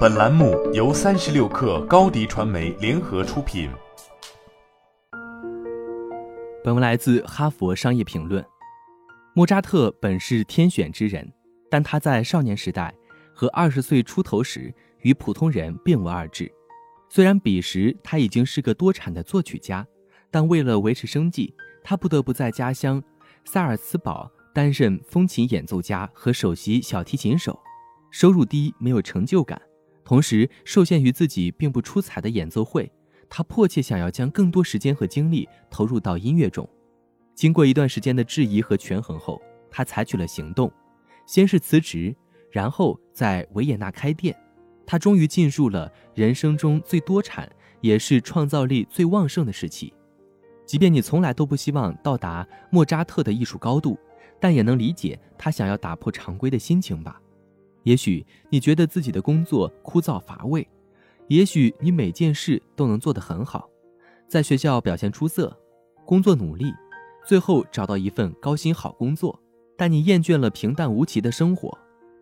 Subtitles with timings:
[0.00, 3.70] 本栏目由三十六氪高低传媒联合出品。
[6.62, 8.42] 本文来自《哈佛商业评论》。
[9.32, 11.26] 莫扎特本是天选之人，
[11.70, 12.94] 但他在少年时代
[13.32, 16.50] 和二十岁出头时与普通人并无二致。
[17.08, 19.86] 虽然彼时他已经是个多产的作曲家，
[20.30, 23.02] 但为了维持生计，他不得不在家乡
[23.44, 27.58] 萨尔茨堡担任风琴演奏家和首席小提琴手，
[28.10, 29.60] 收入低，没有成就感，
[30.10, 32.90] 同时受限于自己并不出彩的演奏会，
[33.28, 36.68] 他迫切想要将更多时间和精力投入到音乐中。
[37.32, 40.68] 经过一段时间的质疑和权衡后，他采取了行动，
[41.26, 42.12] 先是辞职，
[42.50, 44.36] 然后在维也纳开店。
[44.84, 47.48] 他终于进入了人生中最多产，
[47.80, 49.94] 也是创造力最旺盛的时期。
[50.66, 53.96] 即便你从来都不希望到达莫扎特的艺术高度，
[54.40, 57.22] 但也能理解他想要打破常规的心情吧。
[57.82, 60.68] 也许你觉得自己的工作枯燥乏味，
[61.28, 63.68] 也许你每件事都能做得很好，
[64.28, 65.56] 在学校表现出色，
[66.04, 66.72] 工作努力，
[67.26, 69.38] 最后找到一份高薪好工作，
[69.76, 71.76] 但你厌倦了平淡无奇的生活。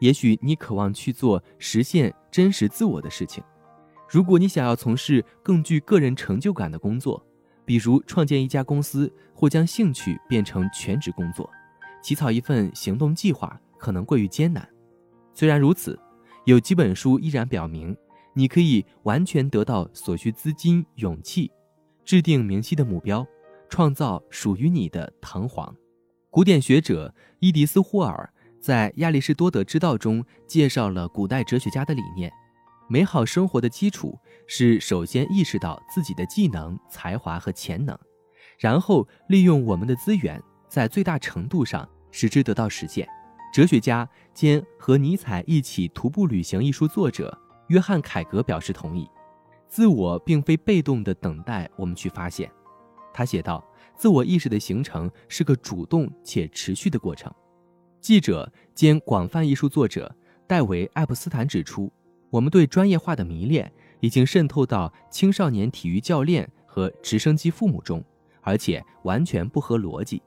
[0.00, 3.44] 也许你渴望去做实现真实自我的事情。
[4.08, 7.24] 如果你想要从事更具个人成就感的工作，
[7.64, 11.48] 比如创建一家公司或将兴趣变成全职工作，
[12.02, 14.68] 起草一份行动计划可能过于艰难。
[15.34, 15.98] 虽然如此，
[16.44, 17.96] 有几本书依然表明，
[18.34, 21.50] 你可以完全得到所需资金、勇气，
[22.04, 23.26] 制定明晰的目标，
[23.68, 25.74] 创造属于你的堂皇。
[26.30, 32.32] 古典学者伊迪斯·霍尔在《亚里士多德之道》中介绍了古代哲学家的理念。
[32.88, 37.98] 美好生活的基础是首先意识到自己的技能、才华和潜能，
[38.58, 43.08] 然后利用我们的资源，在最大程度上使之得到实现。
[43.52, 49.06] 哲学家兼和尼采一起徒步旅行一书作者约翰·凯格表示同意：
[49.68, 52.50] 自我并非被动地等待我们去发现。
[53.12, 53.62] 他写道
[53.94, 57.30] ：“自我意识的形成是个主动且持续的过程。”
[58.00, 61.92] 记者兼广泛艺术作者戴维·爱普斯坦指出。
[62.30, 63.70] 我们对专业化的迷恋
[64.00, 68.02] 已经渗透到青少年体育教练和直升机父母中，
[68.40, 70.22] 而且完全不合逻辑。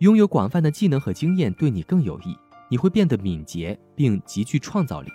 [0.00, 2.36] 拥有广泛的技能和经验对你更有益，
[2.68, 5.08] 你会变得敏捷并极具创造力。《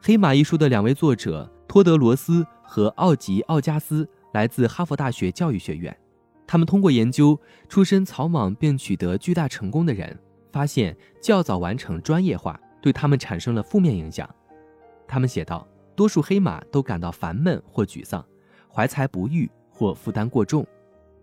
[0.00, 5.94] 黑马》一书的两位作者托德罗斯和奥吉奥加斯来自哈佛大学教育学院，
[6.46, 7.38] 他们通过研究
[7.68, 10.18] 出身草莽并取得巨大成功的人，
[10.50, 14.26] 发现较早完成专业化对他们产生了负面影响。
[15.06, 18.24] 他们写道：“多数黑马都感到烦闷或沮丧，
[18.72, 20.66] 怀才不遇或负担过重。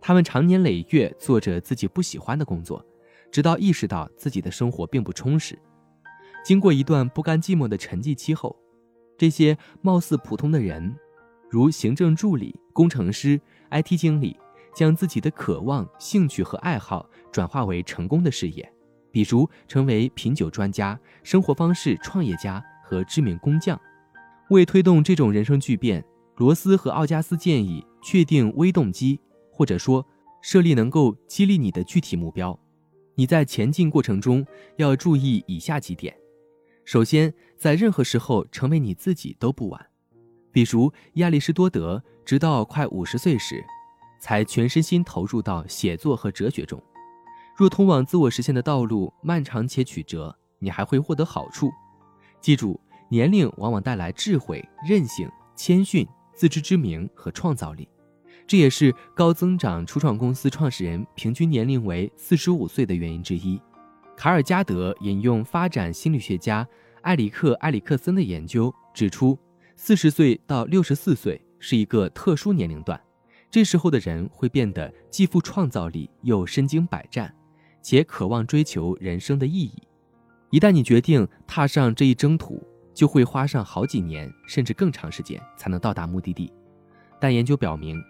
[0.00, 2.84] 他们长年累月做着自己不喜欢的工作，
[3.30, 5.58] 直到意识到自己的生活并不充实。
[6.44, 8.56] 经过一段不甘寂寞的沉寂期后，
[9.18, 10.94] 这些貌似普通的人，
[11.50, 13.40] 如行政助理、工程师、
[13.70, 14.38] IT 经理，
[14.74, 18.72] 将自己的渴望、兴趣和爱好转化为成功的事业，
[19.10, 23.76] 比如成为品酒专家、生活方式创业家。”和知名工匠，
[24.50, 26.04] 为推动这种人生巨变，
[26.36, 29.18] 罗斯和奥加斯建议确定微动机，
[29.56, 30.06] 或者说
[30.42, 32.58] 设立能够激励你的具体目标。
[33.14, 34.46] 你在前进过程中
[34.76, 36.14] 要注意以下几点：
[36.84, 39.86] 首先，在任何时候成为你自己都不晚。
[40.52, 43.64] 比如亚里士多德，直到快五十岁时，
[44.20, 46.78] 才全身心投入到写作和哲学中。
[47.56, 51.70] 若通往自我实现的道路漫长且曲折，你还会获得好处。
[52.42, 52.78] 记住，
[53.08, 57.88] 年龄往往带来智慧、韧性、谦逊、自知之明和创造力，
[58.46, 63.60] 这也是高增长初创公司创始人平均年龄为四十五岁的原因之一。
[64.16, 66.66] 卡尔加德引用发展心理学家
[67.02, 69.38] 埃里克·埃里克森的研究指出，
[69.74, 73.00] 四十岁到六十四岁是一个特殊年龄段，
[73.50, 77.34] 这时候的人会变得既富创造力又身经百战，
[77.82, 79.82] 且渴望追求人生的意义。
[80.50, 82.62] 一旦你决定踏上这一征途，
[82.94, 86.52] 就会花上好几年甚至更长时间才能到达目的地。
[87.20, 88.00] 但研究表明，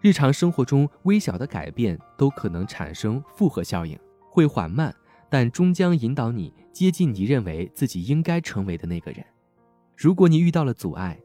[0.00, 3.98] 日常生活中微小的改变都可能产生复合效应，
[4.30, 4.94] 会缓慢，
[5.28, 9.24] 但终将引导你接近你认为自己应该成为的那个人。
[9.96, 11.18] 如果你遇到了阻碍，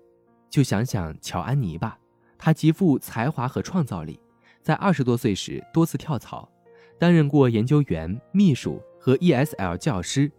[0.50, 2.00] 就想想乔安妮吧，
[2.38, 4.20] 她极富才华和创造力，
[4.64, 6.50] 在二十多岁时多次跳槽，
[6.98, 10.32] 担任过研究员、秘书和 ESL 教师。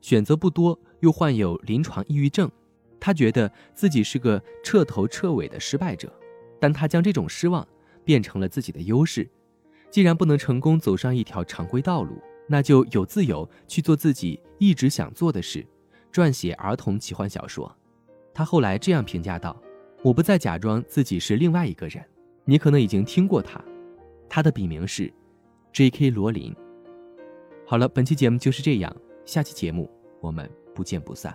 [0.00, 2.50] 选择不多，又患有临床抑郁症，
[2.98, 6.12] 他觉得自己是个彻头彻尾的失败者，
[6.58, 7.64] 但他将这种失望
[8.04, 9.28] 变成了自己的优势。
[9.90, 12.18] 既然不能成功走上一条常规道路，
[12.48, 15.66] 那就有自由去做自己一直想做的事，
[16.12, 17.74] 撰写儿童奇幻小说。
[18.32, 19.60] 他后来这样评价道
[20.02, 22.02] ：“我不再假装自己是另外一个人，
[22.44, 23.62] 你可能已经听过他，
[24.28, 25.12] 他的笔名是
[25.72, 26.10] J.K.
[26.10, 26.54] 罗琳。”
[27.66, 28.94] 好了，本期节目就是这样，
[29.24, 29.90] 下期节目
[30.20, 31.34] 我们不见不散。